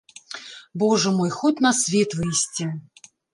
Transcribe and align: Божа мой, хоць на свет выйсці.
Божа 0.83 1.11
мой, 1.17 1.31
хоць 1.39 1.63
на 1.67 1.71
свет 1.81 2.17
выйсці. 2.21 2.69